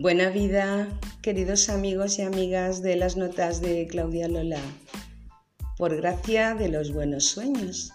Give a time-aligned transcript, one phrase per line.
[0.00, 0.88] Buena vida,
[1.20, 4.62] queridos amigos y amigas de las notas de Claudia Lola.
[5.76, 7.92] Por gracia de los buenos sueños.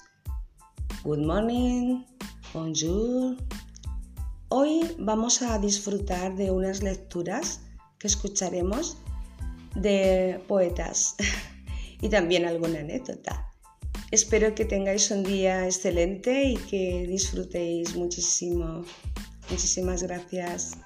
[1.04, 2.04] Good morning,
[2.54, 3.38] bonjour.
[4.50, 7.62] Hoy vamos a disfrutar de unas lecturas
[7.98, 8.98] que escucharemos
[9.74, 11.16] de poetas
[12.04, 13.52] y también alguna anécdota.
[14.12, 18.86] Espero que tengáis un día excelente y que disfrutéis muchísimo.
[19.50, 20.78] Muchísimas gracias.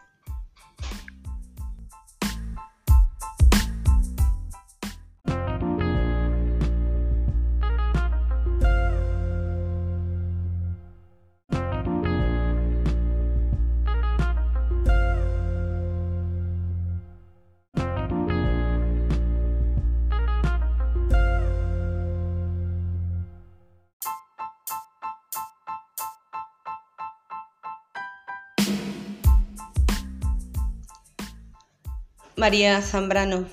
[32.40, 33.48] María Zambrano,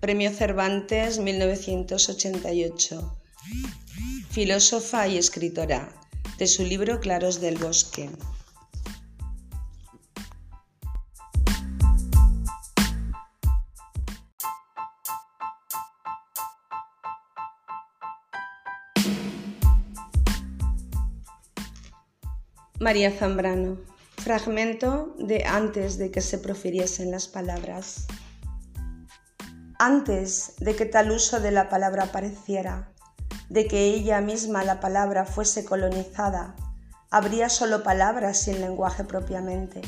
[0.00, 3.18] Premio Cervantes 1988,
[4.30, 5.92] filósofa y escritora,
[6.38, 8.08] de su libro Claros del Bosque.
[22.80, 23.76] María Zambrano,
[24.16, 28.06] fragmento de antes de que se profiriesen las palabras
[29.82, 32.92] antes de que tal uso de la palabra apareciera,
[33.48, 36.54] de que ella misma la palabra fuese colonizada,
[37.10, 39.82] habría solo palabras sin lenguaje propiamente.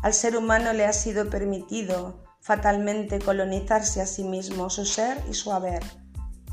[0.00, 5.34] Al ser humano le ha sido permitido fatalmente colonizarse a sí mismo su ser y
[5.34, 5.82] su haber,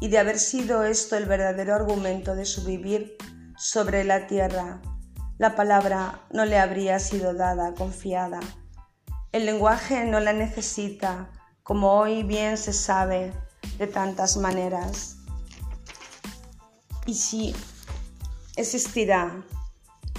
[0.01, 3.15] y de haber sido esto el verdadero argumento de su vivir
[3.57, 4.81] sobre la tierra,
[5.37, 8.41] la palabra no le habría sido dada confiada.
[9.31, 11.29] El lenguaje no la necesita,
[11.65, 13.33] como hoy bien se sabe
[13.79, 15.17] de tantas maneras.
[17.07, 17.55] Y si
[18.55, 19.43] existirá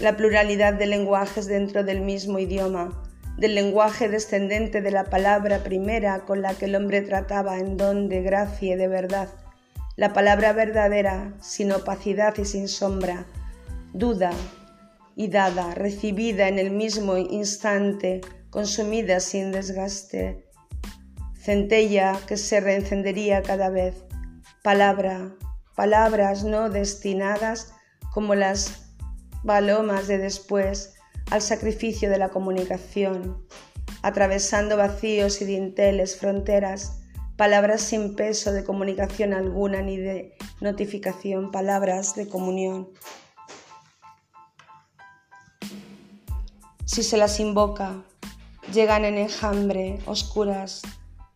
[0.00, 3.00] la pluralidad de lenguajes dentro del mismo idioma,
[3.38, 8.08] del lenguaje descendente de la palabra primera con la que el hombre trataba en don
[8.08, 9.28] de gracia y de verdad,
[9.94, 13.24] la palabra verdadera, sin opacidad y sin sombra,
[13.92, 14.32] duda
[15.14, 18.20] y dada, recibida en el mismo instante,
[18.50, 20.45] consumida sin desgaste,
[21.46, 23.94] centella que se reencendería cada vez,
[24.64, 25.32] palabra,
[25.76, 27.72] palabras no destinadas
[28.12, 28.90] como las
[29.44, 30.94] palomas de después
[31.30, 33.46] al sacrificio de la comunicación,
[34.02, 37.02] atravesando vacíos y dinteles, fronteras,
[37.36, 42.88] palabras sin peso de comunicación alguna ni de notificación, palabras de comunión.
[46.86, 48.02] Si se las invoca,
[48.72, 50.82] llegan en enjambre, oscuras,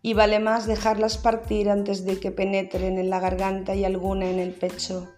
[0.02, 4.38] y vale más dejarlas partir antes de que penetren en la garganta y alguna en
[4.38, 5.08] el pecho.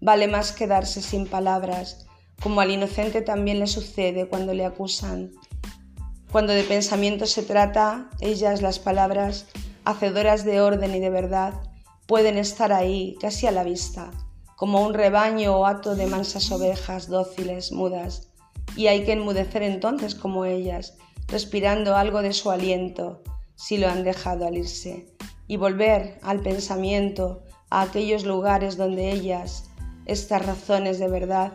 [0.00, 2.06] Vale más quedarse sin palabras,
[2.42, 5.30] como al inocente también le sucede cuando le acusan.
[6.32, 9.46] Cuando de pensamiento se trata, ellas, las palabras,
[9.84, 11.54] hacedoras de orden y de verdad,
[12.06, 14.10] pueden estar ahí, casi a la vista,
[14.56, 18.28] como un rebaño o hato de mansas ovejas dóciles, mudas,
[18.76, 20.96] y hay que enmudecer entonces como ellas,
[21.28, 23.22] respirando algo de su aliento,
[23.54, 25.06] si lo han dejado al irse,
[25.46, 29.70] y volver al pensamiento a aquellos lugares donde ellas,
[30.06, 31.52] estas razones de verdad,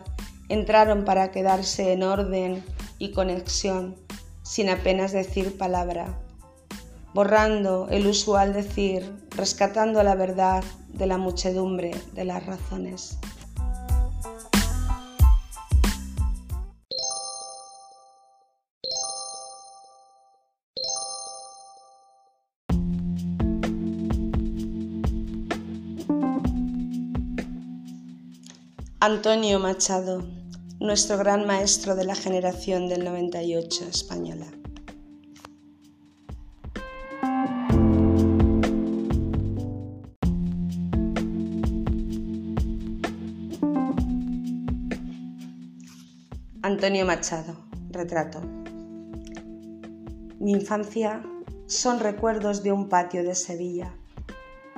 [0.48, 2.64] entraron para quedarse en orden
[2.98, 3.96] y conexión,
[4.42, 6.18] sin apenas decir palabra,
[7.14, 13.18] borrando el usual decir, rescatando la verdad de la muchedumbre de las razones.
[29.00, 30.26] Antonio Machado,
[30.80, 34.46] nuestro gran maestro de la generación del 98 española.
[46.62, 47.54] Antonio Machado,
[47.92, 48.40] retrato.
[50.40, 51.22] Mi infancia
[51.66, 53.94] son recuerdos de un patio de Sevilla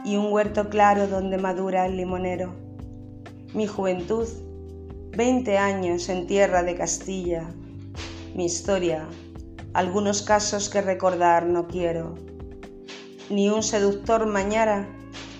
[0.05, 2.70] y un huerto claro donde madura el limonero
[3.53, 4.29] mi juventud,
[5.17, 7.53] 20 años en tierra de Castilla,
[8.35, 9.09] mi historia,
[9.75, 12.15] algunos casos que recordar no quiero,
[13.29, 14.89] ni un seductor mañara,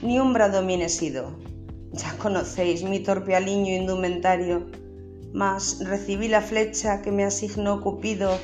[0.03, 0.81] ni un bradomín.
[0.81, 4.67] Ya conocéis mi torpe aliño indumentario,
[5.33, 8.39] mas recibí la flecha que me asignó Cupido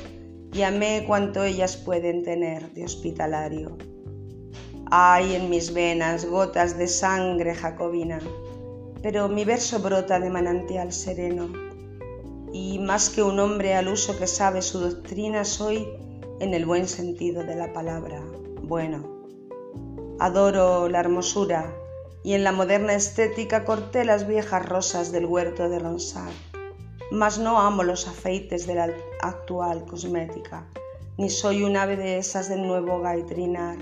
[0.53, 3.77] y amé cuanto ellas pueden tener de hospitalario.
[4.91, 8.19] Hay en mis venas gotas de sangre jacobina,
[9.07, 11.47] pero mi verso brota de manantial sereno,
[12.51, 15.87] y más que un hombre al uso que sabe su doctrina, soy,
[16.41, 18.21] en el buen sentido de la palabra,
[18.63, 19.07] bueno.
[20.19, 21.73] Adoro la hermosura
[22.21, 26.33] y en la moderna estética corté las viejas rosas del huerto de Ronsard,
[27.09, 28.89] mas no amo los afeites de la
[29.21, 30.67] actual cosmética,
[31.17, 33.77] ni soy un ave de esas del nuevo gaitrinar.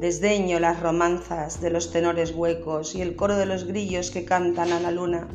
[0.00, 4.72] Desdeño las romanzas de los tenores huecos y el coro de los grillos que cantan
[4.72, 5.28] a la luna.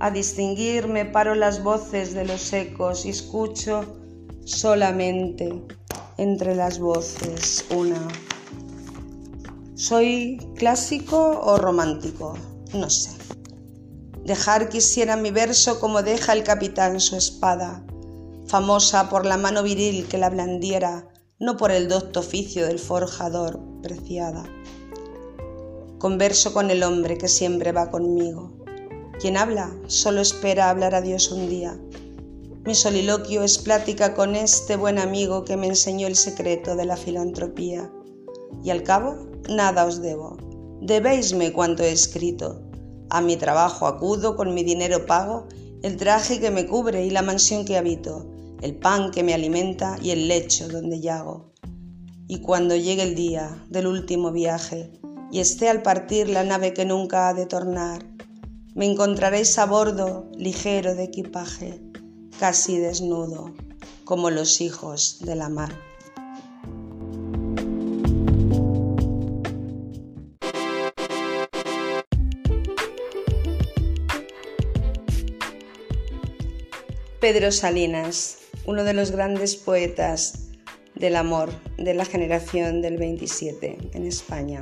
[0.00, 3.84] A distinguirme paro las voces de los ecos y escucho
[4.46, 5.52] solamente
[6.16, 8.08] entre las voces una.
[9.74, 12.38] ¿Soy clásico o romántico?
[12.72, 13.10] No sé.
[14.24, 17.84] Dejar quisiera mi verso como deja el capitán su espada,
[18.46, 21.06] famosa por la mano viril que la blandiera,
[21.40, 24.44] no por el docto oficio del forjador preciada.
[25.98, 28.52] Converso con el hombre que siempre va conmigo.
[29.20, 31.78] Quien habla solo espera hablar a Dios un día.
[32.64, 36.96] Mi soliloquio es plática con este buen amigo que me enseñó el secreto de la
[36.96, 37.90] filantropía.
[38.62, 39.16] Y al cabo
[39.48, 40.36] nada os debo.
[40.80, 42.62] Debéisme cuanto he escrito.
[43.10, 45.46] A mi trabajo acudo, con mi dinero pago,
[45.82, 48.33] el traje que me cubre y la mansión que habito,
[48.64, 51.52] el pan que me alimenta y el lecho donde yago.
[52.26, 54.90] Y cuando llegue el día del último viaje
[55.30, 58.02] y esté al partir la nave que nunca ha de tornar,
[58.74, 61.78] me encontraréis a bordo ligero de equipaje,
[62.40, 63.54] casi desnudo,
[64.04, 65.78] como los hijos de la mar.
[77.20, 80.48] Pedro Salinas, uno de los grandes poetas
[80.94, 84.60] del amor de la generación del 27 en España.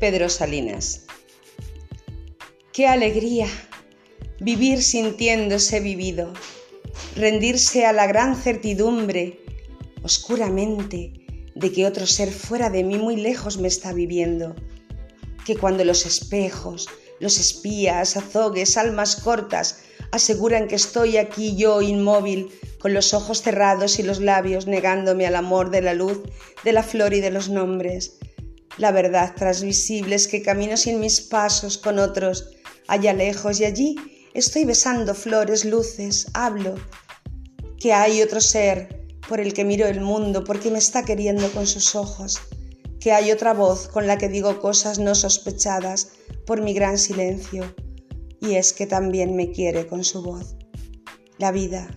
[0.00, 1.06] Pedro Salinas.
[2.72, 3.46] Qué alegría
[4.40, 6.32] vivir sintiéndose vivido,
[7.14, 9.38] rendirse a la gran certidumbre,
[10.02, 11.21] oscuramente,
[11.54, 14.54] de que otro ser fuera de mí muy lejos me está viviendo,
[15.44, 16.88] que cuando los espejos,
[17.20, 19.78] los espías, azogues, almas cortas
[20.10, 25.36] aseguran que estoy aquí yo inmóvil, con los ojos cerrados y los labios negándome al
[25.36, 26.20] amor de la luz,
[26.64, 28.18] de la flor y de los nombres.
[28.76, 32.50] La verdad transvisible es que camino sin mis pasos con otros,
[32.88, 33.96] allá lejos y allí
[34.34, 36.74] estoy besando flores, luces, hablo,
[37.78, 41.66] que hay otro ser por el que miro el mundo, porque me está queriendo con
[41.66, 42.40] sus ojos,
[43.00, 46.12] que hay otra voz con la que digo cosas no sospechadas
[46.46, 47.74] por mi gran silencio,
[48.40, 50.56] y es que también me quiere con su voz.
[51.38, 51.88] La vida,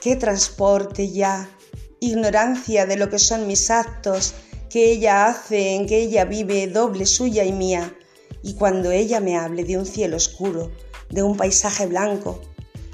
[0.00, 1.50] qué transporte ya,
[2.00, 4.34] ignorancia de lo que son mis actos,
[4.70, 7.94] que ella hace, en que ella vive, doble suya y mía,
[8.42, 10.70] y cuando ella me hable de un cielo oscuro,
[11.10, 12.40] de un paisaje blanco,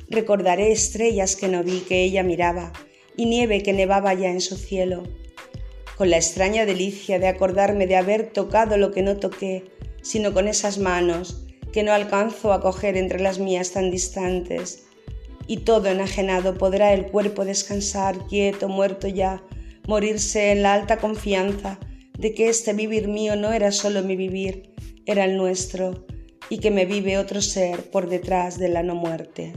[0.08, 2.73] recordaré estrellas que no vi que ella miraba,
[3.17, 5.05] y nieve que nevaba ya en su cielo,
[5.97, 9.64] con la extraña delicia de acordarme de haber tocado lo que no toqué,
[10.02, 14.85] sino con esas manos que no alcanzo a coger entre las mías tan distantes.
[15.47, 19.42] Y todo enajenado podrá el cuerpo descansar, quieto, muerto ya,
[19.87, 21.78] morirse en la alta confianza
[22.19, 24.75] de que este vivir mío no era solo mi vivir,
[25.07, 26.07] era el nuestro,
[26.49, 29.54] y que me vive otro ser por detrás de la no muerte.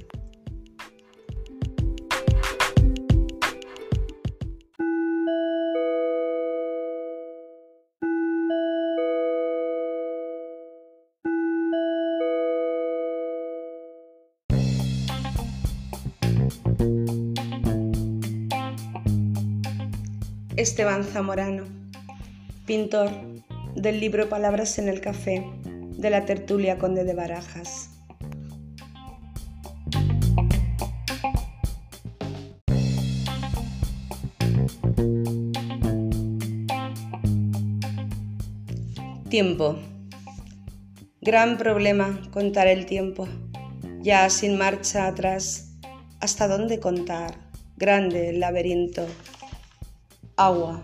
[20.57, 21.65] Esteban Zamorano,
[22.65, 23.09] pintor
[23.75, 27.89] del libro Palabras en el Café de la tertulia Conde de Barajas.
[39.29, 39.77] Tiempo.
[41.19, 43.27] Gran problema contar el tiempo.
[43.99, 45.73] Ya sin marcha atrás.
[46.21, 47.35] ¿Hasta dónde contar?
[47.75, 49.05] Grande el laberinto
[50.37, 50.81] Agua,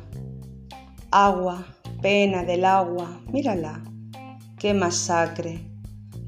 [1.11, 1.65] agua,
[2.01, 3.83] pena del agua, mírala,
[4.57, 5.59] qué masacre.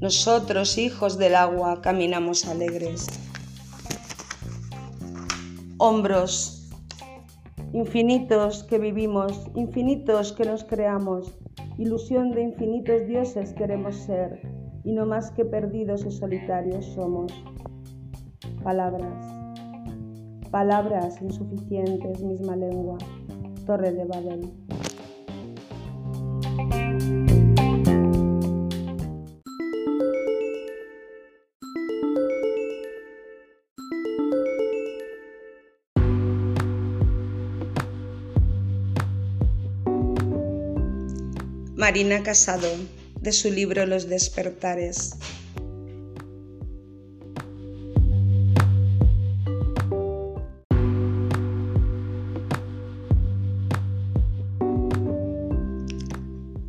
[0.02, 3.06] Nosotros, hijos del agua, caminamos alegres.
[5.78, 6.70] Hombros
[7.72, 11.32] infinitos que vivimos, infinitos que nos creamos,
[11.78, 14.42] ilusión de infinitos dioses queremos ser,
[14.84, 17.32] y no más que perdidos y solitarios somos.
[18.62, 19.33] Palabras,
[20.54, 22.96] palabras insuficientes, misma lengua,
[23.66, 24.52] torre de Babel.
[41.74, 42.68] Marina Casado,
[43.20, 45.18] de su libro Los despertares.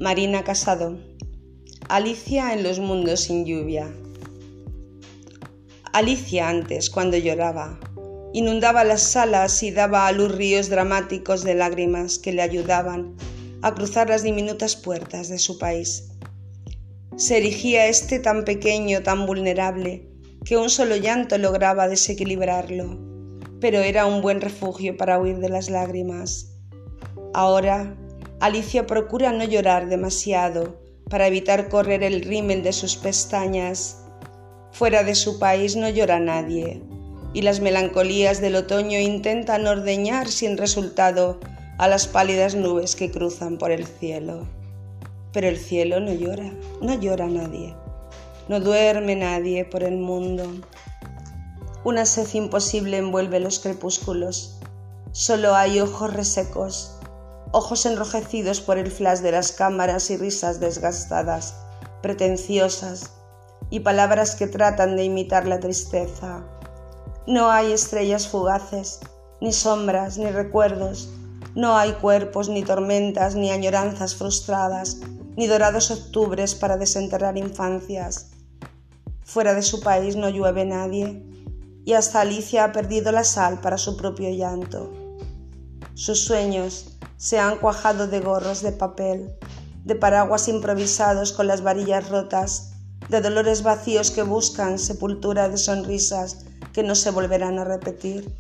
[0.06, 1.00] Marina Casado.
[1.90, 3.92] Alicia en los mundos sin lluvia.
[5.94, 7.80] Alicia antes, cuando lloraba,
[8.32, 13.16] inundaba las salas y daba a luz ríos dramáticos de lágrimas que le ayudaban
[13.64, 16.12] a cruzar las diminutas puertas de su país.
[17.18, 20.08] Se erigía este tan pequeño, tan vulnerable,
[20.44, 23.00] que un solo llanto lograba desequilibrarlo,
[23.60, 26.52] pero era un buen refugio para huir de las lágrimas.
[27.34, 27.98] Ahora,
[28.42, 30.78] Alicia procura no llorar demasiado
[31.10, 34.04] para evitar correr el rímel de sus pestañas.
[34.72, 36.82] Fuera de su país no llora nadie,
[37.34, 41.40] y las melancolías del otoño intentan ordeñar sin resultado
[41.78, 44.46] a las pálidas nubes que cruzan por el cielo.
[45.32, 46.52] Pero el cielo no llora,
[46.82, 47.74] no llora nadie,
[48.50, 50.44] no duerme nadie por el mundo.
[51.86, 54.60] Una sed imposible envuelve los crepúsculos.
[55.14, 56.95] Solo hay ojos resecos,
[57.56, 61.56] ojos enrojecidos por el flash de las cámaras y risas desgastadas,
[62.02, 63.14] pretenciosas,
[63.70, 66.44] y palabras que tratan de imitar la tristeza.
[67.28, 69.00] No hay estrellas fugaces,
[69.40, 71.08] ni sombras, ni recuerdos,
[71.56, 74.98] no hay cuerpos, ni tormentas, ni añoranzas frustradas,
[75.38, 78.32] ni dorados octubres para desenterrar infancias.
[79.24, 81.24] Fuera de su país no llueve nadie,
[81.86, 84.92] y hasta Alicia ha perdido la sal para su propio llanto.
[85.94, 89.34] Sus sueños se han cuajado de gorros de papel,
[89.84, 92.72] de paraguas improvisados con las varillas rotas,
[93.10, 98.34] de dolores vacíos que buscan sepultura de sonrisas que no se volverán a repetir.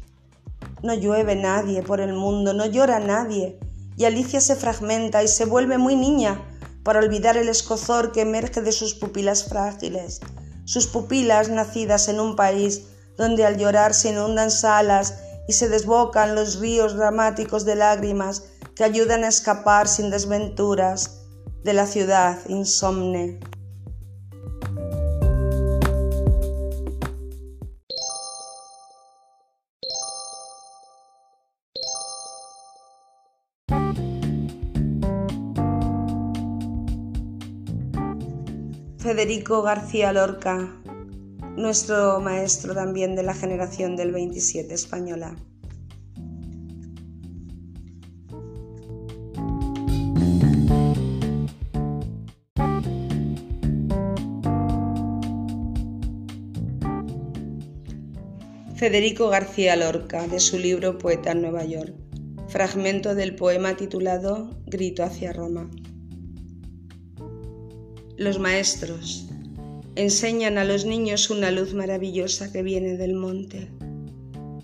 [0.81, 3.59] No llueve nadie por el mundo, no llora nadie,
[3.95, 6.41] y Alicia se fragmenta y se vuelve muy niña
[6.83, 10.19] para olvidar el escozor que emerge de sus pupilas frágiles,
[10.65, 16.35] sus pupilas nacidas en un país donde al llorar se inundan salas y se desbocan
[16.35, 18.43] los ríos dramáticos de lágrimas
[18.75, 21.21] que ayudan a escapar sin desventuras
[21.63, 23.39] de la ciudad insomne.
[38.99, 40.81] Federico García Lorca,
[41.55, 45.35] nuestro maestro también de la generación del 27 española.
[58.85, 61.95] Federico García Lorca, de su libro Poeta en Nueva York,
[62.47, 65.71] fragmento del poema titulado Grito hacia Roma.
[68.15, 69.25] Los maestros
[69.95, 73.71] enseñan a los niños una luz maravillosa que viene del monte,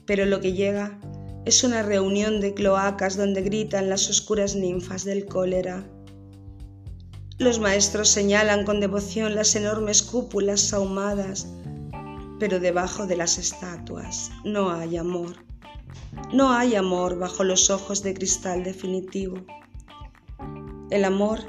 [0.05, 0.99] pero lo que llega
[1.45, 5.83] es una reunión de cloacas donde gritan las oscuras ninfas del cólera.
[7.39, 11.47] Los maestros señalan con devoción las enormes cúpulas sahumadas,
[12.41, 15.35] pero debajo de las estatuas no hay amor.
[16.33, 19.37] No hay amor bajo los ojos de cristal definitivo.
[20.89, 21.41] El amor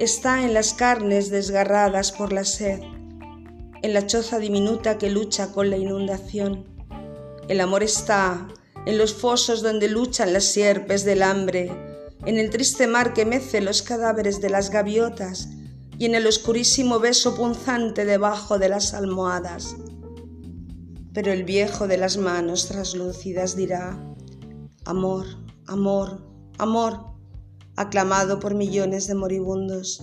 [0.00, 5.70] está en las carnes desgarradas por la sed, en la choza diminuta que lucha con
[5.70, 6.66] la inundación.
[7.46, 8.48] El amor está
[8.84, 11.70] en los fosos donde luchan las sierpes del hambre,
[12.26, 15.50] en el triste mar que mece los cadáveres de las gaviotas
[15.98, 19.76] y en el oscurísimo beso punzante debajo de las almohadas.
[21.14, 23.98] Pero el viejo de las manos traslúcidas dirá,
[24.84, 25.26] amor,
[25.66, 26.26] amor,
[26.58, 27.12] amor,
[27.76, 30.02] aclamado por millones de moribundos.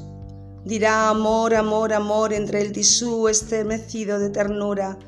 [0.66, 5.00] Dirá amor, amor, amor entre el tisú estremecido de ternura.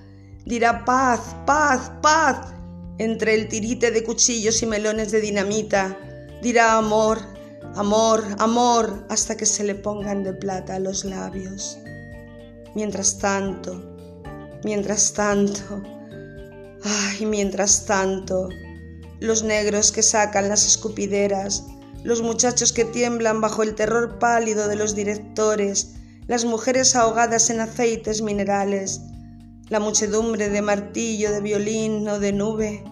[0.45, 2.53] Dirá paz, paz, paz
[2.97, 5.97] entre el tirite de cuchillos y melones de dinamita.
[6.41, 7.19] Dirá amor,
[7.75, 11.77] amor, amor hasta que se le pongan de plata los labios.
[12.73, 13.90] Mientras tanto,
[14.63, 15.83] mientras tanto,
[16.83, 18.49] ay, mientras tanto,
[19.19, 21.63] los negros que sacan las escupideras
[22.03, 25.93] los muchachos que tiemblan bajo el terror pálido de los directores,
[26.27, 29.01] las mujeres ahogadas en aceites minerales,
[29.69, 32.83] la muchedumbre de martillo, de violín o de nube.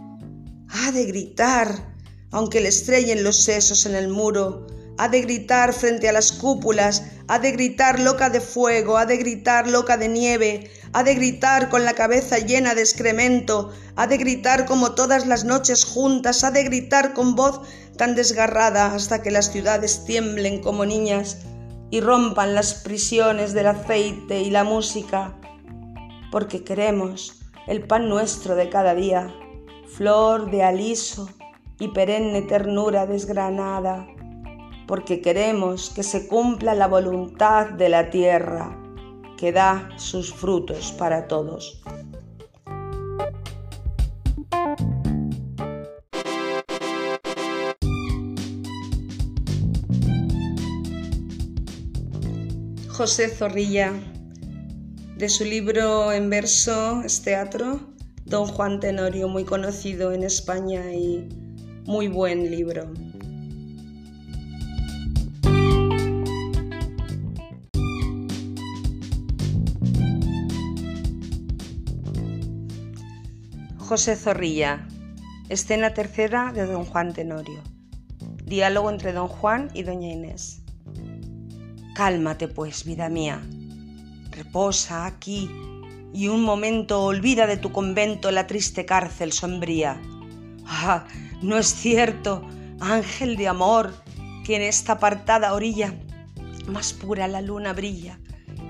[0.70, 1.96] Ha de gritar,
[2.32, 7.04] aunque le estrellen los sesos en el muro, ha de gritar frente a las cúpulas,
[7.30, 11.70] ha de gritar loca de fuego, ha de gritar loca de nieve, ha de gritar
[11.70, 16.50] con la cabeza llena de excremento, ha de gritar como todas las noches juntas, ha
[16.50, 17.62] de gritar con voz
[17.98, 21.38] tan desgarrada hasta que las ciudades tiemblen como niñas
[21.92, 25.38] y rompan las prisiones del aceite y la música,
[26.32, 29.32] porque queremos el pan nuestro de cada día,
[29.96, 31.30] flor de aliso
[31.80, 34.08] y perenne ternura desgranada
[34.90, 38.76] porque queremos que se cumpla la voluntad de la tierra,
[39.38, 41.80] que da sus frutos para todos.
[52.88, 53.94] José Zorrilla,
[55.18, 57.94] de su libro en verso Es teatro,
[58.26, 61.30] Don Juan Tenorio, muy conocido en España y
[61.86, 62.92] muy buen libro.
[73.90, 74.88] José Zorrilla.
[75.50, 77.60] Escena tercera de Don Juan Tenorio.
[78.46, 80.62] Diálogo entre Don Juan y Doña Inés.
[81.96, 83.42] Cálmate, pues, vida mía.
[84.30, 85.50] Reposa aquí
[86.14, 90.00] y un momento olvida de tu convento la triste cárcel sombría.
[90.68, 91.08] Ah,
[91.42, 92.48] no es cierto,
[92.80, 93.96] ángel de amor,
[94.46, 95.96] que en esta apartada orilla
[96.68, 98.20] más pura la luna brilla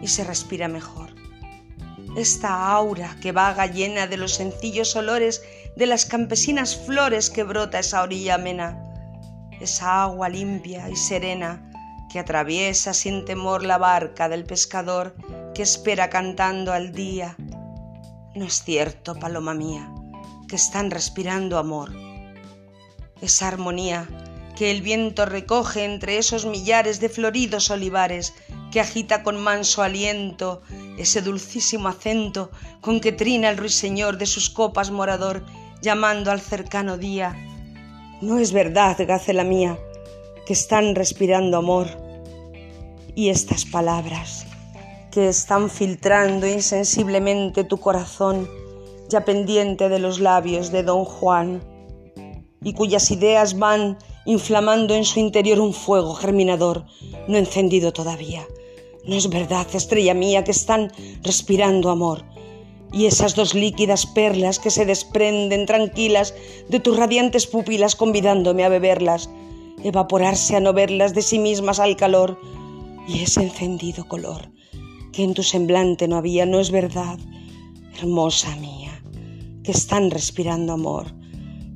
[0.02, 1.09] y se respira mejor
[2.16, 5.44] esta aura que vaga llena de los sencillos olores
[5.76, 8.84] de las campesinas flores que brota esa orilla amena,
[9.60, 11.66] esa agua limpia y serena
[12.12, 15.16] que atraviesa sin temor la barca del pescador
[15.54, 17.36] que espera cantando al día.
[18.36, 19.92] No es cierto, paloma mía,
[20.48, 21.92] que están respirando amor.
[23.22, 24.08] Esa armonía
[24.60, 28.34] que el viento recoge entre esos millares de floridos olivares
[28.74, 30.62] que agita con manso aliento
[30.98, 35.46] ese dulcísimo acento con que trina el ruiseñor de sus copas morador,
[35.82, 37.38] llamando al cercano día.
[38.20, 39.80] No es verdad, gacela mía,
[40.46, 41.88] que están respirando amor.
[43.16, 44.46] Y estas palabras,
[45.10, 48.50] que están filtrando insensiblemente tu corazón,
[49.08, 51.64] ya pendiente de los labios de don Juan,
[52.62, 56.86] y cuyas ideas van inflamando en su interior un fuego germinador,
[57.28, 58.46] no encendido todavía,
[59.06, 60.92] no es verdad, estrella mía, que están
[61.24, 62.24] respirando amor.
[62.92, 66.34] Y esas dos líquidas perlas que se desprenden tranquilas
[66.70, 69.30] de tus radiantes pupilas convidándome a beberlas,
[69.84, 72.40] evaporarse a no verlas de sí mismas al calor.
[73.08, 74.50] Y ese encendido color
[75.12, 77.18] que en tu semblante no había, no es verdad,
[78.00, 79.02] hermosa mía,
[79.64, 81.08] que están respirando amor.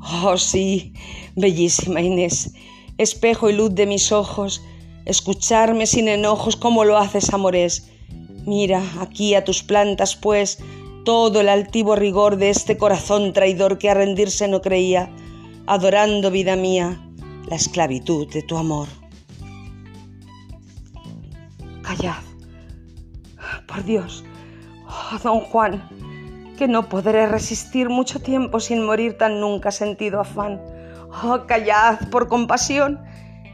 [0.05, 0.93] Oh sí,
[1.35, 2.53] bellísima Inés,
[2.97, 4.61] espejo y luz de mis ojos,
[5.05, 7.89] escucharme sin enojos como lo haces, amores.
[8.45, 10.59] Mira aquí a tus plantas, pues,
[11.05, 15.09] todo el altivo rigor de este corazón traidor que a rendirse no creía,
[15.67, 17.01] adorando, vida mía,
[17.47, 18.89] la esclavitud de tu amor.
[21.81, 22.23] Callad.
[23.67, 24.23] Por Dios,
[24.87, 25.87] oh, don Juan,
[26.63, 30.61] que no podré resistir mucho tiempo sin morir tan nunca sentido afán.
[31.21, 33.03] Oh, callad, por compasión,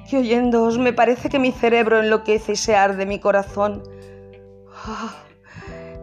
[0.08, 3.82] que oyéndoos me parece que mi cerebro enloquece y se arde mi corazón.
[4.86, 5.15] Ah,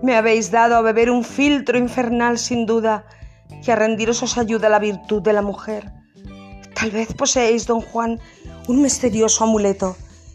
[0.03, 3.07] me habéis dado a beber un filtro infernal sin duda,
[3.65, 5.93] que a rendiros os ayuda la virtud de la mujer.
[6.75, 8.19] Tal vez poseéis, don Juan,
[8.67, 9.95] un misterioso amuleto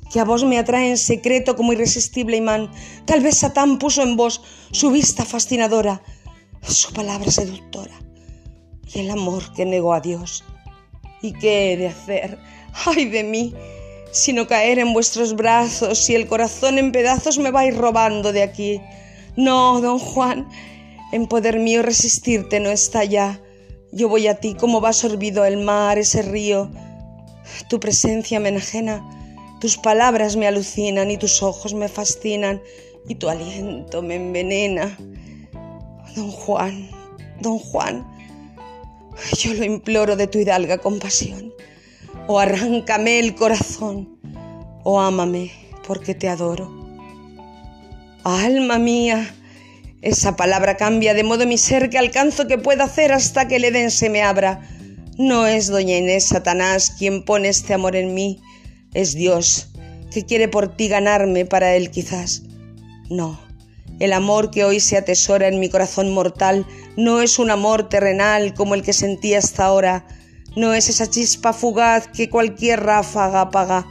[0.10, 2.72] que a vos me atrae en secreto como irresistible imán.
[3.06, 6.02] Tal vez Satán puso en vos su vista fascinadora,
[6.62, 7.94] su palabra seductora
[8.94, 10.44] y el amor que negó a Dios.
[11.22, 12.38] ¿Y qué he de hacer?
[12.86, 13.54] ay de mí,
[14.12, 18.82] sino caer en vuestros brazos y el corazón en pedazos me vais robando de aquí.
[19.36, 20.48] No, don Juan,
[21.12, 23.42] en poder mío resistirte no está ya.
[23.92, 26.70] Yo voy a ti como va sorbido el mar, ese río.
[27.70, 29.04] Tu presencia me enajena,
[29.60, 32.62] tus palabras me alucinan y tus ojos me fascinan
[33.08, 34.98] y tu aliento me envenena.
[36.16, 36.90] Don Juan,
[37.40, 38.06] don Juan,
[39.38, 41.54] yo lo imploro de tu hidalga compasión
[42.28, 44.18] o arráncame el corazón,
[44.84, 45.52] o ámame
[45.88, 46.72] porque te adoro.
[48.24, 49.34] Alma mía,
[50.02, 53.66] esa palabra cambia de modo mi ser que alcanzo que pueda hacer hasta que el
[53.66, 54.62] Edén se me abra.
[55.18, 58.40] No es doña Inés Satanás quien pone este amor en mí,
[58.94, 59.68] Es Dios
[60.12, 62.44] que quiere por ti ganarme para Él quizás.
[63.10, 63.40] No,
[64.02, 66.66] el amor que hoy se atesora en mi corazón mortal
[66.98, 70.08] no es un amor terrenal como el que sentí hasta ahora,
[70.56, 73.86] no es esa chispa fugaz que cualquier ráfaga apaga,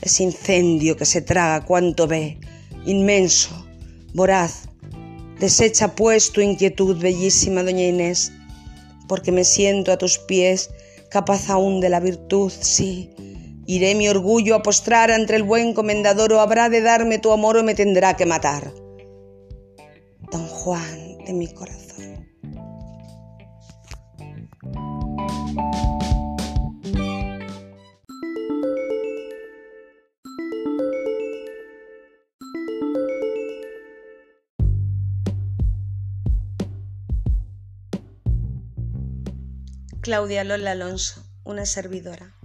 [0.00, 2.40] es incendio que se traga cuanto ve,
[2.86, 3.50] inmenso,
[4.14, 4.70] voraz.
[5.38, 8.32] Desecha pues tu inquietud, bellísima doña Inés,
[9.06, 10.70] porque me siento a tus pies,
[11.10, 13.10] capaz aún de la virtud, sí.
[13.66, 17.58] Iré mi orgullo a postrar ante el buen comendador o habrá de darme tu amor
[17.58, 18.72] o me tendrá que matar.
[20.30, 22.26] Don Juan de mi corazón.
[40.00, 42.36] Claudia Lola Alonso, una servidora.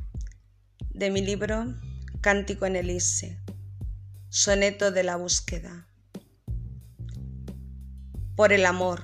[0.90, 1.76] De mi libro
[2.20, 3.40] Cántico en Elise,
[4.30, 5.91] Soneto de la búsqueda.
[8.42, 9.04] Por el amor,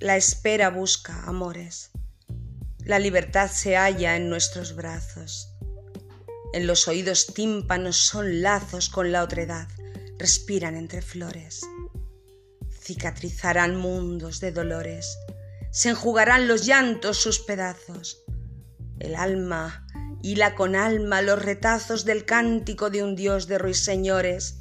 [0.00, 1.90] la espera busca amores.
[2.86, 5.50] La libertad se halla en nuestros brazos.
[6.54, 9.68] En los oídos tímpanos son lazos con la otredad,
[10.18, 11.60] respiran entre flores.
[12.80, 15.18] Cicatrizarán mundos de dolores
[15.70, 18.24] se enjugarán los llantos sus pedazos.
[19.00, 19.86] El alma
[20.22, 24.60] hila con alma los retazos del cántico de un dios de ruiseñores.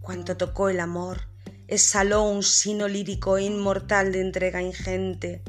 [0.00, 1.35] Cuanto tocó el amor,
[1.68, 5.42] exhaló un sino lírico inmortal de entrega ingente.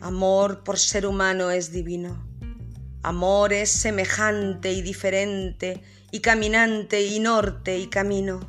[0.00, 2.26] Amor por ser humano es divino.
[3.02, 8.40] Amor es semejante y diferente, y caminante y norte y camino,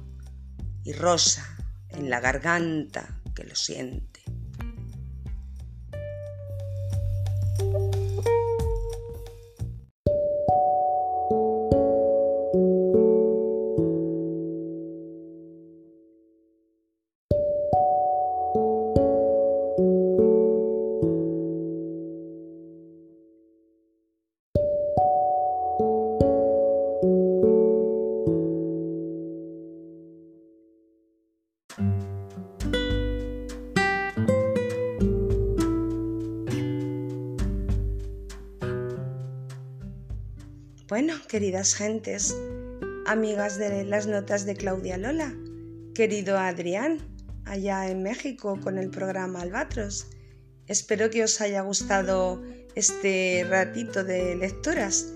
[0.83, 1.57] y rosa
[1.89, 4.08] en la garganta que lo siente.
[40.89, 42.35] Bueno, queridas gentes,
[43.05, 45.35] amigas de las notas de Claudia Lola,
[45.93, 46.97] querido Adrián,
[47.45, 50.07] allá en México con el programa Albatros,
[50.65, 52.41] espero que os haya gustado
[52.73, 55.13] este ratito de lecturas.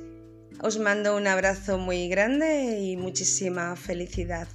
[0.61, 4.47] Os mando un abrazo muy grande y muchísima felicidad.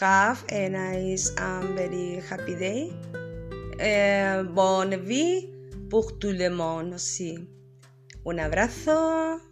[0.00, 2.92] Have a nice and very happy day.
[3.78, 5.48] Eh, bonne vie
[5.88, 7.48] pour tout le monde aussi.
[8.24, 9.51] Un abrazo.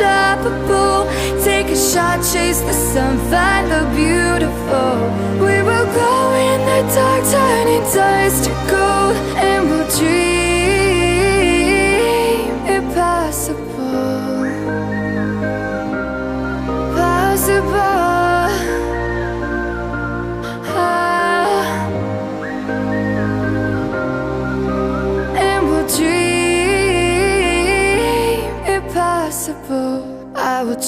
[0.00, 1.06] Unstoppable.
[1.44, 4.92] Take a shot, chase the sun, find the beautiful.
[5.44, 9.16] We will glow in the dark, turning dust to gold,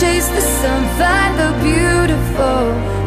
[0.00, 2.97] chase the sun, find the beautiful.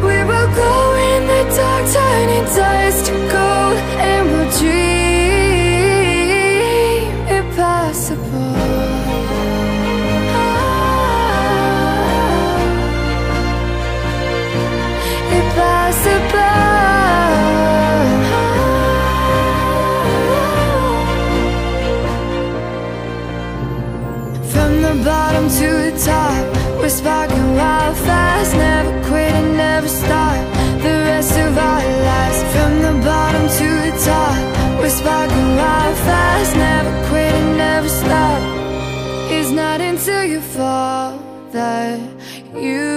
[35.94, 38.40] fast, never quit and never stop.
[39.30, 41.18] It's not until you fall
[41.52, 41.98] that
[42.54, 42.91] you